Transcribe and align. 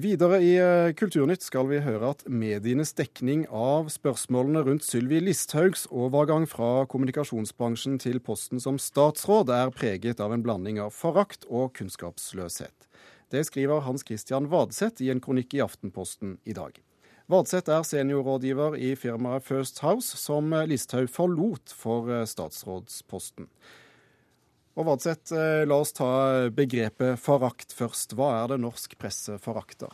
Videre 0.00 0.38
i 0.40 0.52
eh, 0.56 0.94
Kulturnytt 0.96 1.42
skal 1.44 1.66
vi 1.68 1.80
høre 1.84 2.12
at 2.14 2.22
medienes 2.24 2.94
dekning 2.96 3.42
av 3.52 3.90
spørsmålene 3.92 4.62
rundt 4.64 4.84
Sylvi 4.86 5.18
Listhaugs 5.20 5.82
overgang 5.92 6.46
fra 6.48 6.86
kommunikasjonsbransjen 6.88 7.98
til 8.00 8.16
posten 8.24 8.62
som 8.62 8.78
statsråd 8.80 9.50
er 9.52 9.72
preget 9.74 10.22
av 10.24 10.32
en 10.32 10.44
blanding 10.46 10.78
av 10.80 10.94
forakt 10.96 11.44
og 11.50 11.74
kunnskapsløshet. 11.76 12.86
Det 13.34 13.42
skriver 13.50 13.84
Hans 13.84 14.06
Christian 14.06 14.48
Vadseth 14.48 15.04
i 15.04 15.10
en 15.12 15.20
kronikk 15.20 15.58
i 15.58 15.64
Aftenposten 15.66 16.38
i 16.48 16.56
dag. 16.56 16.78
Vadseth 17.28 17.68
er 17.68 17.84
seniorrådgiver 17.84 18.78
i 18.80 18.94
firmaet 18.96 19.44
First 19.44 19.82
House, 19.84 20.16
som 20.16 20.54
Listhaug 20.70 21.10
forlot 21.12 21.76
for 21.76 22.08
eh, 22.08 22.24
statsrådsposten. 22.30 23.50
Og 24.80 24.86
Vadseth, 24.88 25.34
eh, 25.36 25.66
la 25.68 25.76
oss 25.76 25.92
ta 25.92 26.48
begrepet 26.56 27.20
forakt 27.20 27.74
først. 27.76 28.14
Hva 28.16 28.30
er 28.38 28.46
det 28.48 28.62
norsk 28.62 28.94
presse 28.96 29.34
forakter? 29.44 29.92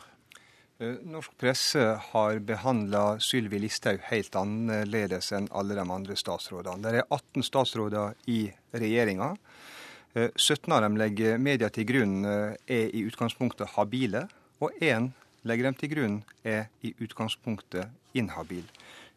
Eh, 0.79 1.01
norsk 1.03 1.33
presse 1.35 1.81
har 2.13 2.39
behandla 2.39 3.19
Sylvi 3.19 3.59
Listhaug 3.59 3.99
helt 4.07 4.31
annerledes 4.31 5.33
enn 5.35 5.49
alle 5.51 5.75
de 5.75 5.83
andre 5.83 6.15
statsrådene. 6.15 6.87
Det 6.87 7.01
er 7.01 7.07
18 7.11 7.43
statsråder 7.43 8.15
i 8.27 8.53
regjeringa. 8.71 9.35
17 10.15 10.71
eh, 10.71 10.77
av 10.77 10.81
dem 10.81 10.95
legger 10.95 11.37
media 11.37 11.67
til 11.67 11.83
grunn 11.83 12.23
er 12.23 12.55
i 12.71 13.03
utgangspunktet 13.03 13.75
habile, 13.75 14.29
og 14.61 14.71
én 14.79 15.11
legger 15.43 15.63
dem 15.67 15.75
til 15.75 15.89
grunn 15.89 16.23
er 16.45 16.69
i 16.81 16.93
utgangspunktet 17.03 17.91
inhabil. 18.15 18.63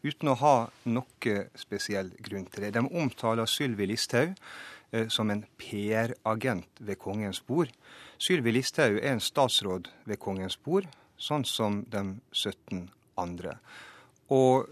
Uten 0.03 0.33
å 0.33 0.35
ha 0.35 0.55
noe 0.83 1.47
spesiell 1.55 2.11
grunn 2.19 2.47
til 2.51 2.65
det. 2.65 2.73
De 2.75 2.83
omtaler 2.83 3.45
Sylvi 3.45 3.87
Listhaug 3.87 4.35
som 5.07 5.29
en 5.31 5.45
PR-agent 5.57 6.81
ved 6.83 6.99
kongens 6.99 7.39
bord. 7.47 7.71
Sylvi 8.19 8.51
Listhaug 8.51 8.97
er 8.99 9.13
en 9.13 9.23
statsråd 9.23 9.87
ved 10.05 10.19
kongens 10.19 10.57
bord, 10.59 10.89
sånn 11.17 11.45
som 11.47 11.81
de 11.89 12.03
17 12.35 12.89
andre. 13.21 13.55
Og 14.31 14.67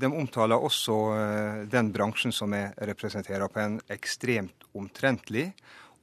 de 0.00 0.06
omtaler 0.06 0.60
også 0.60 0.96
eh, 1.16 1.58
den 1.70 1.90
bransjen 1.92 2.32
som 2.34 2.52
jeg 2.54 2.72
representerer, 2.90 3.48
på 3.50 3.62
en 3.62 3.80
ekstremt 3.90 4.68
omtrentlig 4.76 5.50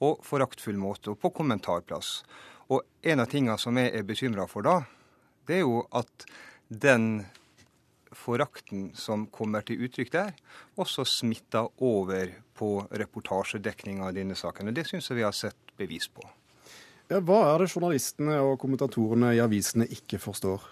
og 0.04 0.22
foraktfull 0.26 0.78
måte, 0.78 1.14
og 1.14 1.22
på 1.22 1.32
kommentarplass. 1.40 2.22
Og 2.68 2.84
en 3.08 3.24
av 3.24 3.32
tingene 3.32 3.58
som 3.62 3.78
jeg 3.80 3.94
er 3.96 4.06
bekymra 4.08 4.48
for 4.52 4.68
da, 4.68 4.82
det 5.48 5.62
er 5.62 5.64
jo 5.64 5.82
at 5.96 6.28
den 6.68 7.26
forakten 8.16 8.92
som 8.96 9.26
kommer 9.34 9.66
til 9.68 9.84
uttrykk 9.88 10.12
der, 10.14 10.34
også 10.80 11.06
smitta 11.08 11.66
over 11.84 12.32
på 12.58 12.72
reportasjedekninga 12.92 14.08
av 14.08 14.16
denne 14.18 14.38
saken. 14.38 14.70
Og 14.70 14.78
Det 14.78 14.88
syns 14.88 15.10
jeg 15.10 15.20
vi 15.20 15.26
har 15.28 15.36
sett 15.36 15.76
bevis 15.78 16.08
på. 16.08 16.24
Ja, 17.08 17.22
hva 17.24 17.54
er 17.54 17.64
det 17.64 17.72
journalistene 17.72 18.40
og 18.44 18.58
kommentatorene 18.60 19.32
i 19.38 19.40
avisene 19.40 19.88
ikke 19.88 20.20
forstår? 20.20 20.64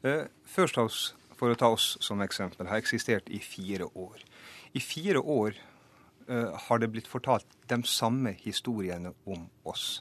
Først 0.00 0.30
First 0.48 0.78
House, 0.80 1.14
for 1.36 1.52
å 1.52 1.58
ta 1.58 1.68
oss 1.74 1.98
som 2.00 2.22
eksempel, 2.24 2.68
har 2.68 2.80
eksistert 2.80 3.28
i 3.28 3.40
fire 3.44 3.90
år. 3.92 4.22
I 4.72 4.80
fire 4.80 5.20
år 5.20 5.58
eh, 6.28 6.56
har 6.64 6.80
det 6.80 6.88
blitt 6.94 7.10
fortalt 7.10 7.44
de 7.68 7.82
samme 7.84 8.32
historiene 8.40 9.12
om 9.28 9.44
oss 9.68 10.00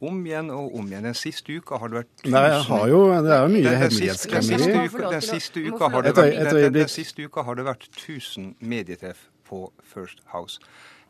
om 0.00 0.20
igjen 0.26 0.50
og 0.54 0.74
om 0.78 0.86
igjen. 0.86 1.08
Den 1.08 1.16
siste 1.18 1.56
uka 1.58 1.80
har 1.80 1.92
det 1.92 2.00
vært 2.02 2.12
tusen... 2.20 2.34
Nei, 2.34 2.44
jeg 2.52 2.66
har 2.68 2.84
jo, 2.92 3.00
Det 3.08 3.32
er 3.34 3.40
jo 3.42 3.54
mye 3.54 3.72
hemmelighetskremmeri. 3.82 4.68
Den, 4.98 5.24
siste 5.30 5.64
uka 5.64 5.90
har 5.94 6.06
det 6.06 6.14
vært, 6.18 6.52
den, 6.52 6.76
den 6.76 6.92
siste 6.92 7.26
uka 7.26 7.46
har 7.48 7.58
det 7.58 7.66
vært 7.68 7.88
1000 7.90 8.54
medietreff 8.60 9.26
på 9.48 9.66
First 9.82 10.22
House. 10.34 10.62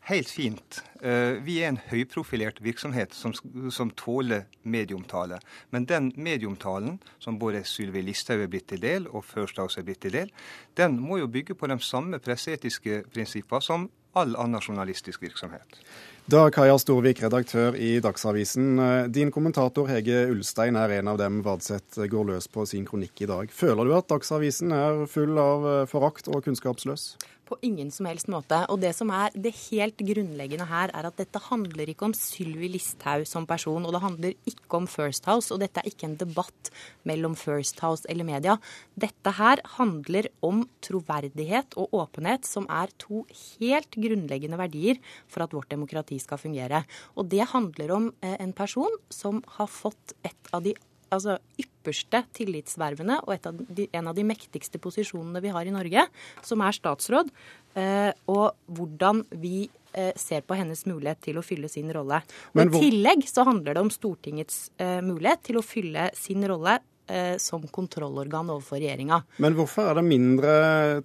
Helt 0.09 0.29
fint. 0.31 0.79
Eh, 1.03 1.37
vi 1.45 1.59
er 1.61 1.69
en 1.69 1.81
høyprofilert 1.91 2.63
virksomhet 2.65 3.13
som, 3.13 3.33
som 3.69 3.91
tåler 3.93 4.47
medieomtale. 4.63 5.37
Men 5.69 5.85
den 5.85 6.09
medieomtalen 6.17 6.97
som 7.21 7.37
både 7.39 7.61
Sylvi 7.67 8.01
Listhaug 8.01 8.41
er 8.41 8.49
blitt 8.49 8.69
til 8.71 8.81
del, 8.81 9.05
og 9.07 9.27
First 9.27 9.59
House 9.61 9.77
er 9.79 9.85
blitt 9.85 10.01
til 10.01 10.15
del, 10.15 10.31
den 10.79 10.97
må 11.03 11.19
jo 11.19 11.29
bygge 11.29 11.53
på 11.59 11.69
de 11.69 11.77
samme 11.83 12.17
presseetiske 12.23 13.03
prinsipper 13.13 13.61
som 13.61 13.89
all 14.13 14.35
annen 14.35 14.61
journalistisk 14.61 15.21
virksomhet. 15.21 15.79
Da 16.29 16.43
Kaja 16.53 16.75
Storvik, 16.77 17.23
redaktør 17.23 17.73
i 17.73 17.95
Dagsavisen. 18.05 18.77
Din 19.09 19.31
kommentator 19.33 19.87
Hege 19.89 20.27
Ulstein 20.29 20.77
er 20.77 20.99
en 20.99 21.09
av 21.09 21.17
dem 21.17 21.39
Vadseth 21.41 22.05
går 22.11 22.27
løs 22.29 22.45
på 22.53 22.67
sin 22.69 22.85
kronikk 22.85 23.23
i 23.25 23.29
dag. 23.29 23.49
Føler 23.49 23.89
du 23.89 23.95
at 23.97 24.11
Dagsavisen 24.11 24.75
er 24.75 25.07
full 25.09 25.39
av 25.41 25.65
forakt 25.89 26.29
og 26.29 26.43
kunnskapsløs? 26.45 27.15
På 27.49 27.57
ingen 27.65 27.89
som 27.89 28.05
helst 28.05 28.29
måte. 28.29 28.61
Og 28.69 28.77
det 28.83 28.91
som 28.97 29.09
er 29.15 29.33
det 29.33 29.55
helt 29.71 29.97
grunnleggende 30.05 30.67
her, 30.69 30.93
er 30.93 31.07
at 31.09 31.17
dette 31.17 31.41
handler 31.47 31.89
ikke 31.89 32.05
om 32.05 32.13
Sylvi 32.13 32.69
Listhaug 32.69 33.25
som 33.25 33.47
person, 33.49 33.87
og 33.87 33.95
det 33.95 34.03
handler 34.03 34.35
ikke 34.49 34.77
om 34.77 34.85
First 34.89 35.25
House, 35.25 35.49
og 35.53 35.63
dette 35.63 35.81
er 35.81 35.89
ikke 35.89 36.05
en 36.11 36.17
debatt 36.19 36.69
mellom 37.09 37.33
First 37.39 37.81
House 37.81 38.05
eller 38.11 38.27
media. 38.27 38.59
Dette 38.93 39.33
her 39.39 39.63
handler 39.79 40.29
om 40.45 40.61
troverdighet 40.85 41.73
og 41.79 41.95
åpenhet, 42.03 42.45
som 42.45 42.69
er 42.69 42.93
to 43.01 43.23
helt 43.33 43.97
grunnleggende 43.97 44.59
verdier 44.61 45.01
for 45.27 45.45
at 45.45 45.55
vårt 45.57 45.71
demokrati 45.73 46.19
skal 46.21 46.41
fungere. 46.41 46.83
Og 47.17 47.31
det 47.33 47.49
handler 47.49 47.95
om 47.95 48.11
eh, 48.21 48.37
en 48.37 48.53
person 48.53 48.93
som 49.09 49.41
har 49.57 49.73
fått 49.73 50.13
et 50.21 50.53
av 50.53 50.63
de 50.65 50.75
altså, 51.13 51.37
ypperste 51.61 52.23
tillitsvervene 52.37 53.19
og 53.25 53.49
av 53.49 53.59
de, 53.59 53.87
en 53.95 54.11
av 54.11 54.17
de 54.17 54.25
mektigste 54.27 54.81
posisjonene 54.81 55.41
vi 55.43 55.53
har 55.53 55.67
i 55.67 55.73
Norge, 55.73 56.05
som 56.45 56.63
er 56.65 56.75
statsråd, 56.75 57.31
eh, 57.79 58.11
og 58.31 58.75
hvordan 58.77 59.23
vi 59.41 59.69
eh, 59.93 60.13
ser 60.19 60.45
på 60.47 60.57
hennes 60.59 60.85
mulighet 60.89 61.21
til 61.29 61.39
å 61.39 61.45
fylle 61.45 61.71
sin 61.71 61.91
rolle. 61.95 62.21
Og 62.55 62.63
I 62.65 62.85
tillegg 62.87 63.25
så 63.29 63.47
handler 63.47 63.77
det 63.77 63.85
om 63.85 63.93
Stortingets 63.93 64.69
eh, 64.81 64.99
mulighet 65.05 65.45
til 65.49 65.61
å 65.61 65.65
fylle 65.65 66.09
sin 66.17 66.45
rolle 66.49 66.79
som 67.41 67.63
kontrollorgan 67.73 68.51
overfor 68.53 68.79
regjeringa. 68.79 69.21
Men 69.41 69.55
hvorfor 69.57 69.89
er 69.89 69.97
det 69.99 70.05
mindre 70.07 70.53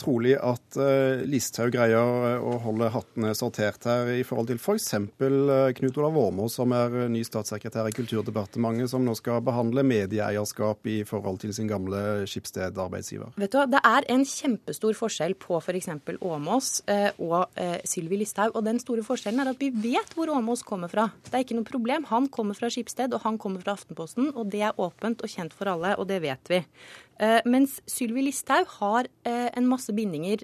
trolig 0.00 0.34
at 0.38 0.78
eh, 0.80 1.24
Listhaug 1.28 1.72
greier 1.74 2.26
eh, 2.34 2.44
å 2.44 2.58
holde 2.62 2.90
hattene 2.94 3.34
sortert 3.36 3.86
her, 3.88 4.10
i 4.14 4.24
forhold 4.26 4.50
til 4.50 4.60
f.eks. 4.60 4.90
For 5.18 5.72
Knut 5.78 5.98
Olav 6.00 6.18
Åmås, 6.20 6.58
som 6.58 6.74
er 6.76 6.94
eh, 7.04 7.10
ny 7.12 7.24
statssekretær 7.26 7.88
i 7.90 7.94
Kulturdepartementet, 7.96 8.90
som 8.92 9.04
nå 9.04 9.16
skal 9.18 9.42
behandle 9.44 9.84
medieeierskap 9.86 10.86
i 10.90 11.00
forhold 11.08 11.40
til 11.44 11.54
sin 11.56 11.70
gamle 11.70 12.24
Skipsted-arbeidsgiver? 12.30 13.34
Vet 13.40 13.54
du, 13.54 13.60
Det 13.74 13.82
er 13.84 14.08
en 14.12 14.26
kjempestor 14.28 14.96
forskjell 14.98 15.36
på 15.40 15.58
f.eks. 15.60 15.90
For 16.04 16.26
Åmås 16.34 16.70
eh, 16.90 17.10
og 17.22 17.48
eh, 17.60 17.78
Sylvi 17.88 18.20
Listhaug. 18.20 18.54
Og 18.54 18.66
den 18.66 18.80
store 18.82 19.04
forskjellen 19.06 19.42
er 19.44 19.52
at 19.54 19.62
vi 19.62 19.70
vet 19.72 20.14
hvor 20.16 20.32
Åmås 20.34 20.64
kommer 20.66 20.92
fra. 20.92 21.08
Det 21.26 21.34
er 21.34 21.46
ikke 21.46 21.58
noe 21.58 21.68
problem. 21.68 22.08
Han 22.12 22.28
kommer 22.32 22.58
fra 22.58 22.70
Skipsted, 22.72 23.14
og 23.14 23.24
han 23.24 23.38
kommer 23.40 23.64
fra 23.64 23.76
Aftenposten, 23.78 24.30
og 24.34 24.50
det 24.52 24.64
er 24.68 24.80
åpent 24.80 25.24
og 25.24 25.30
kjent 25.30 25.54
for 25.56 25.70
alle 25.70 25.93
og 25.98 26.08
det 26.10 26.20
vet 26.24 26.52
vi. 26.52 26.60
Eh, 27.22 27.40
mens 27.46 27.78
Sylvi 27.90 28.26
Listhaug 28.26 28.70
har 28.80 29.08
eh, 29.26 29.48
en 29.54 29.68
masse 29.70 29.92
bindinger 29.94 30.42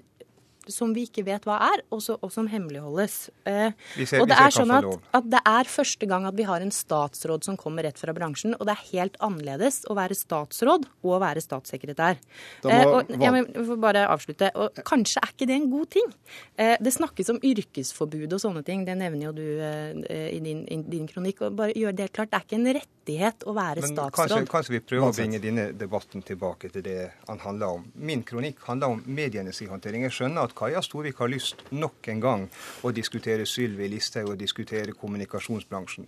som 0.69 0.91
vi 0.93 1.05
ikke 1.07 1.23
vet 1.25 1.45
hva 1.47 1.57
er, 1.71 1.81
og, 1.93 2.01
så, 2.03 2.17
og 2.21 2.31
som 2.33 2.47
hemmeligholdes. 2.49 3.15
Eh, 3.49 3.73
ser, 3.97 4.21
og 4.21 4.29
det 4.29 4.37
er 4.37 4.53
sånn 4.53 4.73
at, 4.75 4.87
at, 5.17 5.27
det 5.31 5.41
er 5.47 5.69
første 5.71 6.07
gang 6.09 6.27
at 6.29 6.37
vi 6.37 6.45
har 6.47 6.63
en 6.63 6.73
statsråd 6.73 7.47
som 7.47 7.57
kommer 7.59 7.87
rett 7.87 7.99
fra 8.01 8.13
bransjen, 8.15 8.55
og 8.57 8.67
det 8.69 8.75
er 8.75 8.89
helt 8.91 9.17
annerledes 9.23 9.81
å 9.89 9.97
være 9.97 10.17
statsråd 10.17 10.87
og 11.01 11.15
å 11.17 11.21
være 11.23 11.43
statssekretær. 11.43 12.19
Må, 12.63 12.73
eh, 12.73 12.85
og, 12.87 13.13
ja, 13.21 13.33
men, 13.33 13.49
får 13.55 13.81
bare 13.81 14.05
avslutte. 14.11 14.51
Og 14.55 14.81
kanskje 14.87 15.23
er 15.23 15.33
ikke 15.33 15.49
det 15.49 15.57
en 15.57 15.69
god 15.73 15.91
ting. 15.97 16.13
Eh, 16.61 16.75
det 16.81 16.95
snakkes 16.95 17.33
om 17.33 17.41
yrkesforbud 17.51 18.37
og 18.37 18.43
sånne 18.43 18.65
ting, 18.67 18.85
det 18.87 18.97
nevner 19.01 19.29
jo 19.29 19.35
du 19.37 19.45
eh, 19.45 20.29
i 20.29 20.39
din, 20.43 20.63
i 20.69 20.81
din, 20.85 21.09
kronikk. 21.09 21.41
og 21.47 21.57
bare 21.57 21.75
gjør 21.77 21.97
Det 21.97 22.07
helt 22.07 22.17
klart, 22.19 22.31
det 22.31 22.39
er 22.39 22.47
ikke 22.47 22.59
en 22.61 22.69
rettighet 23.01 23.43
å 23.45 23.53
være 23.53 23.81
men 23.81 23.93
statsråd. 23.93 24.29
Kanskje, 24.29 24.51
kanskje 24.51 24.73
vi 24.75 24.79
prøver 24.79 25.09
å 25.09 25.15
bringe 25.15 25.39
denne 25.41 25.71
debatten 25.73 26.21
tilbake 26.21 26.69
til 26.69 26.83
det 26.83 27.11
han 27.27 27.39
handler 27.39 27.77
om. 27.77 27.91
Min 27.95 28.23
kronikk 28.23 28.61
handler 28.67 28.95
om 28.95 29.03
medienes 29.05 29.59
håndtering. 29.59 30.03
Jeg 30.03 30.11
skjønner 30.11 30.45
at 30.45 30.55
Kaja 30.55 30.81
Storvik 30.81 31.17
har 31.19 31.29
lyst 31.29 31.63
nok 31.71 32.07
en 32.07 32.21
gang 32.21 32.47
å 32.83 32.91
diskutere 32.91 33.45
Sylvi 33.45 33.89
Listhaug 33.89 34.33
og 34.33 34.39
diskutere 34.39 34.93
kommunikasjonsbransjen. 34.93 36.07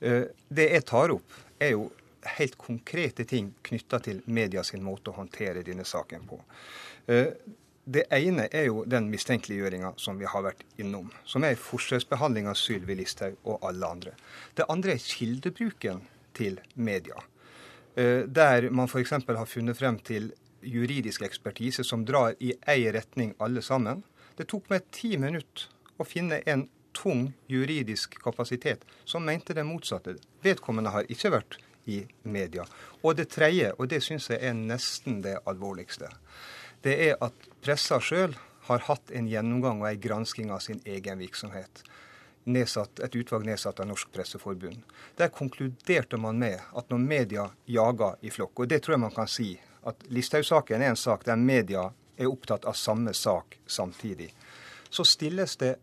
Eh, 0.00 0.24
det 0.48 0.70
jeg 0.72 0.84
tar 0.86 1.10
opp, 1.10 1.32
er 1.58 1.74
jo 1.74 1.90
helt 2.38 2.58
konkrete 2.58 3.24
ting 3.24 3.54
knytta 3.62 3.98
til 4.02 4.20
media 4.26 4.62
sin 4.62 4.82
måte 4.82 5.10
å 5.10 5.16
håndtere 5.16 5.64
denne 5.66 5.84
saken 5.84 6.26
på. 6.28 6.38
Eh, 7.08 7.32
det 7.88 8.04
ene 8.12 8.50
er 8.52 8.66
jo 8.66 8.82
den 8.84 9.06
mistenkeliggjøringa 9.08 9.94
som 9.96 10.18
vi 10.20 10.26
har 10.28 10.42
vært 10.44 10.60
innom, 10.78 11.08
som 11.24 11.44
er 11.48 11.56
forskjellsbehandling 11.56 12.46
av 12.50 12.58
Sylvi 12.60 12.98
Listhaug 12.98 13.38
og 13.48 13.64
alle 13.64 13.88
andre. 13.88 14.12
Det 14.54 14.66
andre 14.68 14.92
er 14.92 15.00
kildebruken 15.00 16.02
til 16.38 16.60
media. 16.74 17.18
Eh, 17.98 18.24
der 18.26 18.70
man 18.70 18.88
f.eks. 18.88 19.10
har 19.10 19.46
funnet 19.50 19.78
frem 19.78 19.98
til 19.98 20.32
juridisk 20.62 21.22
ekspertise 21.26 21.84
som 21.84 22.04
drar 22.06 22.34
i 22.40 22.54
én 22.66 22.92
retning 22.94 23.34
alle 23.38 23.62
sammen. 23.62 24.02
Det 24.38 24.48
tok 24.48 24.70
meg 24.70 24.86
ti 24.94 25.16
minutter 25.18 25.68
å 25.98 26.06
finne 26.06 26.42
en 26.46 26.68
tung 26.94 27.32
juridisk 27.50 28.18
kapasitet 28.22 28.84
som 29.04 29.24
mente 29.24 29.54
det 29.54 29.66
motsatte. 29.66 30.16
Vedkommende 30.42 30.94
har 30.94 31.10
ikke 31.10 31.32
vært 31.34 31.58
i 31.88 32.02
media. 32.22 32.66
Og 33.02 33.16
det 33.16 33.30
tredje, 33.32 33.72
og 33.78 33.88
det 33.90 34.02
syns 34.04 34.28
jeg 34.30 34.42
er 34.44 34.56
nesten 34.56 35.22
det 35.24 35.38
alvorligste, 35.48 36.10
det 36.84 36.94
er 37.08 37.16
at 37.24 37.48
pressa 37.64 37.98
sjøl 38.02 38.36
har 38.68 38.84
hatt 38.86 39.10
en 39.16 39.28
gjennomgang 39.30 39.80
og 39.82 39.88
en 39.90 40.02
gransking 40.02 40.52
av 40.52 40.60
sin 40.62 40.82
egen 40.86 41.18
virksomhet. 41.18 41.82
Nedsatt, 42.44 43.00
et 43.00 43.16
utvalg 43.16 43.46
nedsatt 43.46 43.80
av 43.80 43.88
Norsk 43.90 44.12
Presseforbund. 44.12 44.82
Der 45.16 45.28
konkluderte 45.28 46.16
man 46.16 46.38
med 46.38 46.60
at 46.72 46.90
når 46.90 47.04
media 47.04 47.48
jager 47.66 48.16
i 48.20 48.30
flokk, 48.30 48.64
og 48.64 48.70
det 48.70 48.82
tror 48.82 48.96
jeg 48.96 49.04
man 49.04 49.14
kan 49.14 49.30
si, 49.30 49.52
at 49.88 50.08
Listhaug-saken 50.12 50.82
er 50.82 50.92
en 50.92 51.00
sak 51.00 51.24
der 51.26 51.36
media 51.36 51.88
er 52.18 52.30
opptatt 52.30 52.66
av 52.66 52.76
samme 52.78 53.14
sak 53.14 53.58
samtidig, 53.66 54.32
så 54.90 55.04
stilles 55.04 55.56
det 55.60 55.76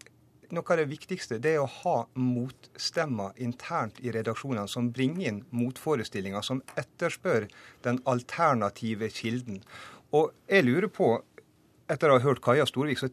noe 0.53 0.65
av 0.71 0.79
det 0.79 0.87
viktigste 0.89 1.39
det 1.41 1.55
er 1.55 1.63
å 1.63 1.69
ha 1.81 1.95
motstemmer 2.19 3.35
internt 3.41 3.99
i 4.03 4.11
redaksjonene 4.13 4.69
som 4.69 4.91
bringer 4.93 5.29
inn 5.29 5.43
motforestillinger, 5.55 6.45
som 6.45 6.61
etterspør 6.77 7.47
den 7.85 8.01
alternative 8.09 9.09
kilden. 9.13 9.61
Og 10.13 10.33
jeg 10.49 10.67
lurer 10.67 10.89
på, 10.91 11.09
etter 11.91 12.09
å 12.09 12.17
ha 12.17 12.25
hørt 12.25 12.43
Kaja 12.45 12.65
Storvik, 12.69 13.01
så 13.01 13.09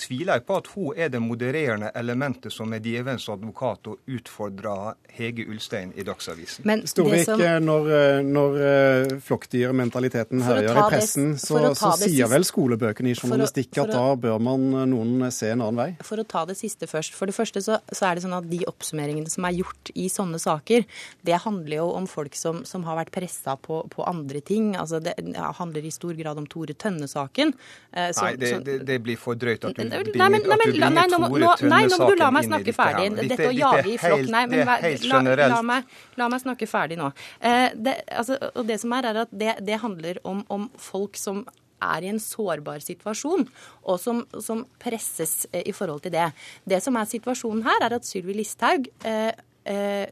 tviler 0.00 0.38
jeg 0.38 0.44
på 0.46 0.56
at 0.60 0.68
hun 0.74 0.96
er 0.96 1.10
det 1.12 1.20
modererende 1.22 1.90
elementet 1.96 2.52
som 2.52 2.72
er 2.76 2.82
djevelens 2.84 3.26
advokat 3.32 3.88
og 3.90 4.10
utfordrer 4.12 4.96
Hege 5.16 5.46
Ulstein 5.48 5.92
i 5.96 6.04
Dagsavisen. 6.06 6.66
Men 6.68 6.84
Storvik, 6.88 7.24
som... 7.24 7.40
Eh, 7.40 7.56
når, 7.62 7.88
eh, 7.96 8.20
når 8.26 8.58
eh, 8.66 9.14
flokkdyrmentaliteten 9.24 10.44
herjer 10.44 10.76
i 10.76 10.84
pressen, 10.90 11.32
det, 11.34 11.42
så, 11.44 11.62
så 11.78 11.92
sier 12.02 12.28
vel 12.30 12.44
skolebøkene 12.46 13.12
i 13.12 13.16
journalistikk 13.16 13.80
at 13.82 13.94
da 13.94 14.04
bør 14.20 14.42
man 14.42 14.68
noen 14.90 15.28
se 15.34 15.50
en 15.54 15.64
annen 15.64 15.80
vei? 15.80 15.88
For 16.06 16.20
å 16.20 16.26
ta 16.28 16.44
det 16.48 16.58
siste 16.60 16.88
først. 16.90 17.16
For 17.16 17.30
det 17.30 17.36
første 17.36 17.62
så, 17.64 17.80
så, 17.90 18.02
er 18.10 18.18
det 18.18 18.26
sånn 18.26 18.36
at 18.36 18.48
de 18.50 18.60
oppsummeringene 18.68 19.32
som 19.32 19.48
er 19.48 19.56
gjort 19.62 19.92
i 19.96 20.08
sånne 20.12 20.40
saker, 20.42 20.84
det 21.26 21.40
handler 21.46 21.80
jo 21.80 21.88
om 21.96 22.08
folk 22.10 22.36
som, 22.38 22.62
som 22.68 22.84
har 22.88 23.00
vært 23.00 23.14
pressa 23.16 23.56
på, 23.60 23.82
på, 23.92 24.04
andre 24.06 24.42
ting. 24.44 24.74
Altså 24.78 25.00
det 25.02 25.16
handler 25.34 25.86
i 25.86 25.94
stor 25.94 26.14
grad 26.18 26.38
om 26.38 26.46
Tore 26.50 26.76
Tønne-saken. 26.76 27.54
Eh, 27.92 28.12
Nei, 28.20 28.32
det, 28.40 28.52
det, 28.66 28.78
det, 28.86 29.00
blir 29.02 29.18
for 29.20 29.38
drøyt 29.38 29.64
at 29.66 29.76
du 29.76 29.85
nei, 29.90 30.28
men, 30.32 30.40
nei, 30.46 30.58
men, 30.60 30.72
la, 30.80 30.90
nei, 30.92 31.04
nå, 31.10 31.20
nå, 31.20 31.52
nei, 31.66 31.82
nå 31.90 31.98
må 32.00 32.08
du 32.10 32.20
la 32.20 32.30
meg 32.34 32.48
snakke 32.48 32.74
ferdig. 32.76 33.10
Dette, 33.20 33.50
å 33.50 33.54
jage 33.54 33.92
i 33.92 33.98
flokk 34.00 34.26
Nei, 34.32 34.42
men 34.50 34.64
la, 34.66 34.78
la, 34.80 35.60
meg, 35.66 35.94
la, 36.18 36.28
meg, 36.32 36.42
snakke 36.42 36.68
ferdig 36.70 36.98
nå. 37.00 37.12
Eh, 37.40 37.68
det, 37.74 37.98
altså, 38.10 38.38
og 38.52 38.66
det 38.68 38.80
som 38.82 38.96
er, 38.96 39.10
er 39.12 39.22
at 39.24 39.32
det, 39.32 39.54
det 39.66 39.80
handler 39.82 40.20
om, 40.26 40.42
om, 40.52 40.68
folk 40.80 41.18
som 41.20 41.44
er 41.86 42.06
i 42.06 42.10
en 42.10 42.20
sårbar 42.22 42.80
situasjon, 42.84 43.46
og 43.84 43.98
som, 44.00 44.22
som 44.42 44.64
presses 44.82 45.44
eh, 45.52 45.66
i 45.68 45.74
forhold 45.76 46.06
til 46.06 46.14
det. 46.16 46.30
Det 46.68 46.80
som 46.84 46.96
er 46.98 47.08
situasjonen 47.10 47.66
her, 47.66 47.88
er 47.88 47.98
at 47.98 48.08
Sylvi 48.08 48.38
Listhaug 48.38 48.88
eh, 49.06 49.34
eh, 49.68 50.06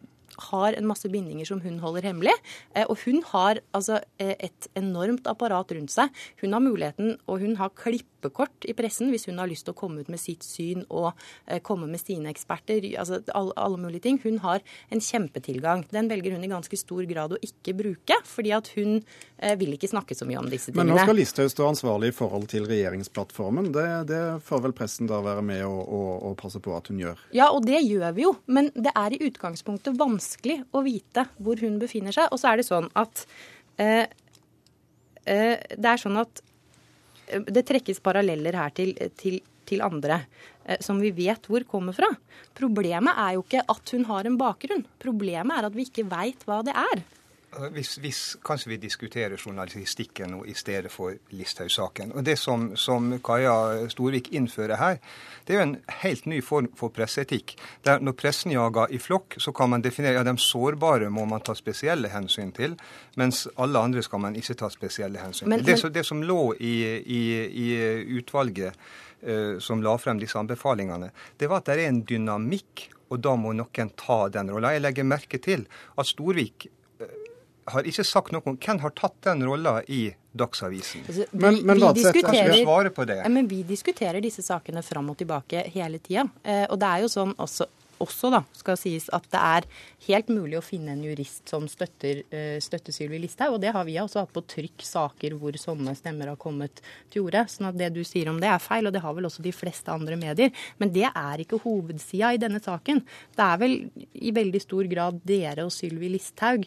har 0.51 0.75
en 0.75 0.87
masse 0.87 1.09
bindinger 1.11 1.47
som 1.49 1.61
hun 1.63 1.79
holder 1.83 2.09
hemmelig. 2.09 2.35
Eh, 2.75 2.87
og 2.89 2.99
hun 3.05 3.23
har 3.31 3.61
altså 3.77 4.01
eh, 4.19 4.35
et 4.39 4.69
enormt 4.79 5.29
apparat 5.31 5.73
rundt 5.77 5.95
seg. 5.95 6.25
Hun 6.43 6.57
har 6.57 6.65
muligheten, 6.65 7.17
og 7.27 7.45
hun 7.45 7.57
har 7.61 7.75
klippekort 8.25 8.65
i 8.65 8.75
pressen 8.75 9.11
hvis 9.13 9.27
hun 9.29 9.39
har 9.39 9.49
lyst 9.51 9.67
til 9.69 9.75
å 9.75 9.79
komme 9.79 10.01
ut 10.01 10.11
med 10.13 10.21
sitt 10.21 10.45
syn 10.45 10.85
og 10.89 11.13
eh, 11.47 11.61
komme 11.63 11.87
med 11.91 12.01
sine 12.01 12.31
eksperter. 12.33 12.85
altså 12.99 13.21
alle, 13.35 13.53
alle 13.57 13.79
mulige 13.79 14.01
ting. 14.01 14.21
Hun 14.23 14.39
har 14.45 14.61
en 14.91 15.01
kjempetilgang. 15.01 15.85
Den 15.91 16.09
velger 16.09 16.35
hun 16.35 16.45
i 16.45 16.51
ganske 16.51 16.77
stor 16.77 17.05
grad 17.05 17.33
å 17.33 17.41
ikke 17.43 17.75
bruke, 17.77 18.19
fordi 18.25 18.53
at 18.57 18.71
hun 18.77 19.03
vil 19.59 19.75
ikke 19.75 19.91
snakke 19.91 20.15
så 20.17 20.25
mye 20.25 20.39
om 20.41 20.49
disse 20.49 20.71
tingene. 20.71 20.95
Men 20.95 20.97
nå 20.97 21.05
skal 21.05 21.19
Listhaug 21.19 21.51
stå 21.53 21.67
ansvarlig 21.69 22.13
i 22.13 22.17
forhold 22.17 22.47
til 22.49 22.65
regjeringsplattformen. 22.69 23.73
Det, 23.75 23.87
det 24.09 24.23
får 24.47 24.63
vel 24.65 24.75
pressen 24.77 25.11
da 25.11 25.21
være 25.25 25.43
med 25.45 25.65
og, 25.67 25.83
og, 25.85 26.11
og 26.31 26.37
passe 26.41 26.63
på 26.65 26.73
at 26.77 26.89
hun 26.89 27.03
gjør? 27.03 27.21
Ja, 27.37 27.51
og 27.53 27.67
det 27.69 27.83
gjør 27.85 28.15
vi 28.17 28.27
jo. 28.27 28.35
Men 28.47 28.71
det 28.75 28.95
er 28.97 29.15
i 29.15 29.21
utgangspunktet 29.29 29.99
vanskelig 30.01 30.63
å 30.73 30.85
vite 30.87 31.27
hvor 31.37 31.61
hun 31.61 31.79
befinner 31.83 32.15
seg. 32.15 32.33
Og 32.33 32.41
så 32.41 32.53
er 32.53 32.61
det 32.61 32.69
sånn 32.69 32.89
at 32.99 33.27
eh, 33.83 34.07
eh, 35.27 35.57
Det 35.59 35.91
er 35.93 36.01
sånn 36.01 36.21
at 36.21 36.41
eh, 36.41 36.54
det 37.27 37.65
trekkes 37.69 38.01
paralleller 38.05 38.57
her 38.59 38.73
til, 38.77 38.95
til, 39.21 39.41
til 39.69 39.83
andre 39.85 40.21
eh, 40.65 40.79
som 40.85 41.01
vi 41.03 41.13
vet 41.15 41.49
hvor 41.51 41.65
kommer 41.69 41.97
fra. 41.97 42.11
Problemet 42.57 43.17
er 43.17 43.37
jo 43.37 43.45
ikke 43.47 43.65
at 43.75 43.95
hun 43.97 44.07
har 44.11 44.29
en 44.29 44.39
bakgrunn. 44.41 44.87
Problemet 45.03 45.57
er 45.57 45.69
at 45.69 45.77
vi 45.77 45.87
ikke 45.89 46.07
veit 46.11 46.45
hva 46.49 46.63
det 46.67 46.77
er. 46.77 47.05
Hvis, 47.73 47.97
hvis, 48.03 48.21
kanskje 48.45 48.71
vi 48.73 48.77
diskuterer 48.83 49.37
journalistikken 49.39 50.33
nå 50.35 50.45
i 50.51 50.55
stedet 50.55 50.91
for 50.93 51.15
Listhaug-saken. 51.31 52.13
Og 52.13 52.25
Det 52.25 52.37
som, 52.39 52.77
som, 52.77 53.13
Kaja 53.25 53.89
Storvik 53.89 54.33
innfører 54.33 54.77
her, 54.77 54.99
det 55.47 55.55
er 55.55 55.61
jo 55.61 55.67
en 55.69 55.77
helt 56.03 56.27
ny 56.27 56.41
form 56.43 56.69
for 56.77 56.89
presseetikk. 56.95 57.55
Der 57.85 58.03
når 58.03 58.17
pressen 58.19 58.53
jager 58.55 58.91
i 58.91 58.99
flokk, 58.99 59.37
så 59.39 59.53
kan 59.53 59.71
man 59.71 59.85
definere 59.85 60.19
ja, 60.19 60.25
de 60.25 60.37
sårbare 60.39 61.11
må 61.11 61.25
man 61.31 61.45
ta 61.45 61.55
spesielle 61.55 62.11
hensyn 62.11 62.53
til, 62.53 62.77
mens 63.17 63.47
alle 63.57 63.79
andre 63.79 64.03
skal 64.03 64.23
man 64.25 64.37
ikke 64.37 64.59
ta 64.59 64.71
spesielle 64.73 65.23
hensyn 65.23 65.47
til. 65.47 65.55
Men, 65.55 65.65
det, 65.65 65.79
det, 65.95 66.07
som 66.07 66.23
lå 66.23 66.55
i, 66.61 66.75
i, 67.05 67.23
i 67.45 67.69
utvalget 68.19 68.75
uh, 69.29 69.61
som 69.61 69.83
la 69.83 69.97
frem 69.99 70.19
disse 70.19 70.39
anbefalingene, 70.39 71.13
det 71.39 71.51
var 71.51 71.63
at 71.63 71.71
det 71.71 71.79
er 71.79 71.93
en 71.93 72.05
dynamikk 72.09 72.89
og 73.13 73.21
da 73.23 73.35
må 73.39 73.53
noen 73.55 73.93
ta 73.99 74.25
den 74.33 74.51
rolla. 74.51 74.73
Jeg 74.75 74.85
legger 74.85 75.07
merke 75.07 75.41
til 75.43 75.67
at 75.95 76.09
Storvik 76.09 76.69
har 77.73 77.89
ikke 77.89 78.05
sagt 78.07 78.35
noe 78.35 78.45
om 78.51 78.59
hvem 78.61 78.81
har 78.83 78.93
tatt 78.99 79.17
den 79.27 79.45
rolla 79.47 79.79
i 79.89 80.09
Dagsavisen. 80.35 81.05
Altså, 81.07 81.29
vi, 81.31 81.39
men, 81.39 81.61
men, 81.63 81.79
vi 81.79 81.93
diskuterer, 82.01 82.91
på 82.91 83.07
det? 83.07 83.21
men 83.31 83.49
vi 83.49 83.63
diskuterer 83.67 84.21
disse 84.25 84.43
sakene 84.43 84.83
fram 84.83 85.13
og 85.13 85.19
tilbake 85.21 85.63
hele 85.75 86.03
tida. 86.03 86.27
Eh, 86.43 86.67
og 86.67 86.81
det 86.83 86.91
er 86.91 87.05
jo 87.05 87.11
sånn 87.13 87.35
også, 87.39 87.69
også 88.03 88.31
da, 88.35 88.41
skal 88.59 88.77
sies 88.81 89.07
at 89.15 89.29
det 89.31 89.41
er 89.41 89.69
helt 90.09 90.33
mulig 90.35 90.59
å 90.59 90.65
finne 90.65 90.97
en 90.97 91.05
jurist 91.07 91.47
som 91.49 91.69
støtter, 91.71 92.25
uh, 92.35 92.57
støtter 92.61 92.93
Sylvi 92.93 93.21
Listhaug. 93.23 93.55
Og 93.57 93.63
det 93.63 93.71
har 93.77 93.87
vi 93.87 93.95
også 94.03 94.25
hatt 94.25 94.35
på 94.35 94.43
trykk 94.51 94.85
saker 94.85 95.37
hvor 95.39 95.57
sånne 95.61 95.95
stemmer 95.97 96.33
har 96.33 96.41
kommet 96.41 96.83
til 97.15 97.29
orde. 97.29 97.45
sånn 97.49 97.71
at 97.71 97.79
det 97.79 97.93
du 97.95 98.03
sier 98.05 98.33
om 98.33 98.41
det 98.43 98.51
er 98.51 98.63
feil, 98.63 98.91
og 98.91 98.97
det 98.97 99.05
har 99.05 99.15
vel 99.15 99.31
også 99.31 99.45
de 99.45 99.55
fleste 99.55 99.95
andre 99.95 100.19
medier. 100.21 100.51
Men 100.83 100.93
det 100.93 101.07
er 101.13 101.45
ikke 101.45 101.63
hovedsida 101.63 102.35
i 102.35 102.43
denne 102.43 102.59
saken. 102.65 103.05
Det 103.39 103.47
er 103.47 103.63
vel 103.63 103.79
i 104.19 104.35
veldig 104.35 104.65
stor 104.67 104.91
grad 104.91 105.23
dere 105.23 105.69
og 105.69 105.73
Sylvi 105.73 106.11
Listhaug 106.17 106.67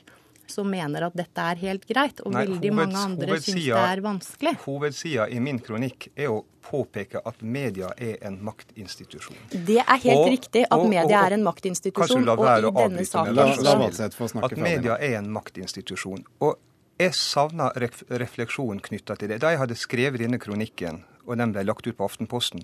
som 0.52 0.70
mener 0.72 1.08
at 1.08 1.16
dette 1.18 1.48
er 1.54 1.62
helt 1.62 1.88
greit, 1.90 2.22
og 2.24 2.36
Nei, 2.36 2.46
veldig 2.46 2.72
hoveds, 2.72 2.78
mange 2.80 3.02
andre 3.04 3.40
syns 3.40 3.64
det 3.64 3.82
er 3.82 4.04
vanskelig. 4.06 4.54
Hovedsida 4.66 5.28
i 5.34 5.42
min 5.44 5.60
kronikk 5.64 6.10
er 6.16 6.32
å 6.34 6.44
påpeke 6.68 7.22
at 7.24 7.42
media 7.42 7.90
er 7.98 8.18
en 8.28 8.40
maktinstitusjon. 8.44 9.38
Det 9.54 9.80
er 9.80 10.02
helt 10.04 10.24
og, 10.24 10.30
riktig 10.34 10.64
at 10.68 10.76
og, 10.76 10.88
media 10.92 11.22
og, 11.22 11.26
er 11.26 11.38
en 11.38 11.46
maktinstitusjon, 11.48 12.30
og 12.34 12.46
i 12.46 12.72
denne 12.82 13.06
saken 13.08 13.38
la, 13.38 13.50
la 13.56 14.48
At 14.50 14.58
media 14.60 14.98
er 15.00 15.20
en 15.22 15.30
maktinstitusjon. 15.32 16.26
Og 16.44 16.58
jeg 16.98 17.14
savner 17.14 17.78
refleksjon 18.10 18.82
knytta 18.84 19.16
til 19.20 19.32
det. 19.32 19.40
Da 19.44 19.54
jeg 19.54 19.62
hadde 19.62 19.78
skrevet 19.78 20.22
denne 20.24 20.42
kronikken 20.42 21.04
og 21.28 21.38
den 21.38 21.54
ble 21.54 21.66
lagt 21.68 21.88
ut 21.88 21.98
på 21.98 22.08
Aftenposten. 22.08 22.64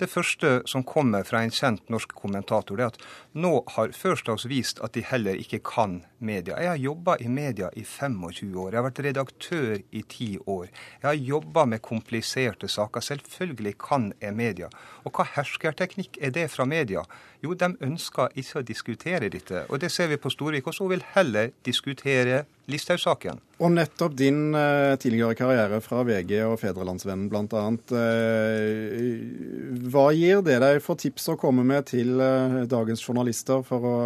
Det 0.00 0.08
første 0.10 0.60
som 0.70 0.86
kommer 0.86 1.26
fra 1.26 1.42
en 1.44 1.52
kjent 1.54 1.90
norsk 1.92 2.14
kommentator, 2.16 2.78
det 2.78 2.86
er 2.86 2.94
at 2.94 3.02
nå 3.34 3.54
har 3.76 3.92
First 3.94 4.28
vist 4.48 4.80
at 4.84 4.94
de 4.94 5.02
heller 5.04 5.36
ikke 5.38 5.60
kan 5.66 6.00
media. 6.18 6.56
Jeg 6.60 6.68
har 6.68 6.80
jobba 6.80 7.16
i 7.20 7.28
media 7.28 7.70
i 7.76 7.84
25 7.84 8.54
år. 8.56 8.70
Jeg 8.72 8.78
har 8.78 8.86
vært 8.88 9.02
redaktør 9.06 9.74
i 9.90 10.02
10 10.02 10.38
år. 10.46 10.70
Jeg 11.02 11.08
har 11.08 11.20
jobba 11.34 11.64
med 11.64 11.82
kompliserte 11.82 12.68
saker. 12.68 13.04
Selvfølgelig 13.04 13.76
kan 13.78 14.12
jeg 14.20 14.34
media. 14.34 14.70
Og 15.04 15.12
hva 15.12 15.26
herskerteknikk 15.36 16.18
er 16.20 16.34
det 16.34 16.48
fra 16.50 16.64
media? 16.64 17.04
Jo, 17.44 17.52
de 17.52 17.74
ønsker 17.84 18.32
ikke 18.40 18.62
å 18.62 18.66
diskutere 18.66 19.28
dette. 19.28 19.66
Og 19.68 19.80
det 19.82 19.92
ser 19.92 20.08
vi 20.08 20.20
på 20.20 20.32
Storvik. 20.32 20.66
Og 20.70 20.76
så 20.76 20.88
vil 20.88 21.04
heller 21.14 21.52
diskutere 21.66 22.44
Listhaug-saken. 22.70 23.42
Og 23.60 23.74
nettopp 23.74 24.14
din 24.16 24.54
uh, 24.56 24.96
tidligere 25.00 25.36
karriere 25.36 25.80
fra 25.84 26.00
VG 26.08 26.38
og 26.46 26.56
Fedrelandsvennen 26.62 27.28
bl.a. 27.28 27.64
Uh, 28.04 29.80
hva 29.90 30.08
gir 30.16 30.42
det 30.44 30.58
deg 30.62 30.80
for 30.84 31.00
tips 31.00 31.28
å 31.32 31.38
komme 31.40 31.64
med 31.66 31.88
til 31.92 32.20
uh, 32.20 32.64
dagens 32.70 33.02
journalister 33.04 33.64
for 33.66 33.88
å 33.88 33.96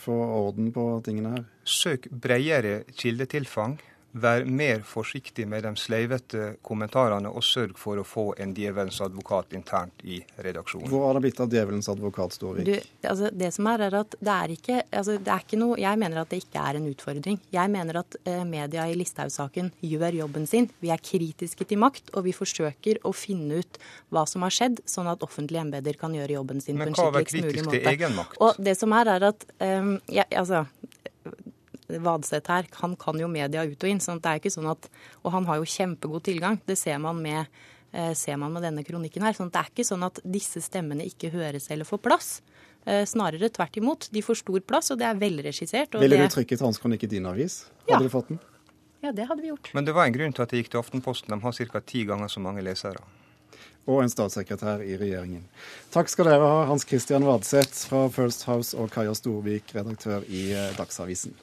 få 0.00 0.16
orden 0.40 0.72
på 0.74 0.88
tingene 1.06 1.36
her? 1.36 1.44
Søk 1.66 2.08
bredere 2.10 2.84
kildetilfang. 2.96 3.78
Vær 4.16 4.46
mer 4.48 4.80
forsiktig 4.86 5.44
med 5.48 5.66
de 5.66 5.72
sleivete 5.76 6.44
kommentarene, 6.64 7.28
og 7.28 7.44
sørg 7.44 7.76
for 7.76 8.00
å 8.00 8.04
få 8.06 8.24
en 8.40 8.54
djevelens 8.56 9.02
advokat 9.04 9.52
internt 9.56 10.04
i 10.08 10.22
redaksjonen. 10.40 10.88
Hvor 10.88 11.04
har 11.06 11.18
det 11.18 11.22
blitt 11.26 11.42
av 11.44 11.50
djevelens 11.52 11.90
advokat, 11.92 12.36
Storvik? 12.36 12.64
Du, 12.64 13.08
altså, 13.10 13.28
det 13.32 13.50
som 13.52 13.68
er, 13.68 13.84
er 13.88 13.98
at 14.00 14.16
det 14.16 14.36
er, 14.36 14.54
ikke, 14.56 14.78
altså, 14.88 15.18
det 15.20 15.34
er 15.34 15.44
ikke 15.44 15.60
noe 15.60 15.76
Jeg 15.76 16.00
mener 16.00 16.22
at 16.22 16.32
det 16.32 16.40
ikke 16.40 16.62
er 16.62 16.78
en 16.78 16.88
utfordring. 16.88 17.40
Jeg 17.52 17.72
mener 17.74 18.00
at 18.00 18.16
eh, 18.24 18.40
media 18.48 18.86
i 18.88 18.96
Listhaug-saken 18.96 19.70
gjør 19.84 20.20
jobben 20.22 20.48
sin. 20.48 20.70
Vi 20.80 20.92
er 20.94 21.02
kritiske 21.02 21.68
til 21.68 21.82
makt, 21.82 22.14
og 22.16 22.24
vi 22.24 22.34
forsøker 22.36 23.02
å 23.04 23.12
finne 23.16 23.60
ut 23.60 23.80
hva 24.14 24.24
som 24.28 24.46
har 24.46 24.54
skjedd, 24.54 24.80
sånn 24.88 25.12
at 25.12 25.24
offentlige 25.26 25.66
embeter 25.66 26.00
kan 26.00 26.16
gjøre 26.16 26.38
jobben 26.38 26.64
sin 26.64 26.80
Men 26.80 26.96
på 26.96 27.04
en 27.04 27.20
skikkelig 27.20 27.44
mulig 27.44 27.66
måte. 27.68 27.68
Men 27.68 27.68
hva 27.68 27.68
var 27.68 27.68
kritisk 27.68 27.76
til 27.76 27.92
egen 27.92 28.16
makt? 28.16 28.40
Og 28.40 28.64
det 28.70 28.78
som 28.80 28.96
er, 28.96 29.12
er 29.18 29.28
at 29.34 29.48
eh, 29.60 29.92
jeg, 30.22 30.28
altså, 30.32 30.64
Vadseth 31.88 32.50
her, 32.50 32.66
han 32.80 32.96
kan 32.96 33.18
jo 33.20 33.28
media 33.30 33.64
ut 33.64 33.84
og 33.84 33.90
inn. 33.90 34.02
sånn 34.02 34.18
at 34.18 34.22
det 34.22 34.32
er 34.32 34.42
ikke 34.42 34.54
sånn 34.56 34.70
at, 34.70 34.88
Og 35.24 35.32
han 35.32 35.46
har 35.46 35.56
jo 35.56 35.64
kjempegod 35.64 36.24
tilgang. 36.26 36.60
Det 36.66 36.78
ser 36.78 36.98
man 36.98 37.20
med, 37.22 37.46
eh, 37.92 38.12
ser 38.14 38.36
man 38.36 38.52
med 38.52 38.62
denne 38.62 38.84
kronikken 38.84 39.22
her. 39.22 39.32
sånn 39.32 39.46
at 39.46 39.52
det 39.52 39.60
er 39.60 39.70
ikke 39.74 39.90
sånn 39.90 40.06
at 40.06 40.20
disse 40.24 40.60
stemmene 40.60 41.06
ikke 41.06 41.30
høres 41.30 41.70
eller 41.70 41.84
får 41.84 42.02
plass. 42.02 42.40
Eh, 42.86 43.04
snarere 43.04 43.48
tvert 43.50 43.76
imot. 43.76 44.08
De 44.12 44.22
får 44.22 44.42
stor 44.44 44.60
plass, 44.60 44.90
og 44.90 44.98
det 44.98 45.06
er 45.06 45.14
velregissert. 45.14 45.94
Ville 45.98 46.16
du 46.16 46.28
trykket 46.28 46.60
hans 46.60 46.78
kronikk 46.78 47.02
i 47.02 47.06
din 47.06 47.26
avis? 47.26 47.66
Hadde 47.88 48.02
ja. 48.04 48.08
du 48.08 48.08
fått 48.08 48.28
den? 48.28 48.38
Ja, 49.02 49.12
det 49.12 49.26
hadde 49.26 49.42
vi 49.42 49.50
gjort. 49.50 49.70
Men 49.74 49.84
det 49.84 49.94
var 49.94 50.06
en 50.06 50.14
grunn 50.14 50.32
til 50.32 50.42
at 50.42 50.50
det 50.50 50.62
gikk 50.62 50.70
til 50.70 50.80
Aftenposten. 50.80 51.34
De 51.34 51.40
har 51.42 51.52
ca. 51.52 51.80
ti 51.80 52.04
ganger 52.06 52.28
så 52.28 52.40
mange 52.40 52.62
lesere. 52.62 53.02
og 53.86 54.00
en 54.02 54.10
statssekretær 54.10 54.80
i 54.82 54.96
regjeringen. 54.98 55.44
Takk 55.94 56.08
skal 56.10 56.26
dere 56.26 56.42
ha, 56.42 56.64
Hans 56.66 56.82
Christian 56.82 57.22
Vadseth 57.22 57.86
fra 57.86 58.08
First 58.10 58.42
House 58.48 58.74
og 58.74 58.90
Kaja 58.90 59.14
Storvik, 59.14 59.70
redaktør 59.76 60.26
i 60.26 60.48
Dagsavisen. 60.74 61.36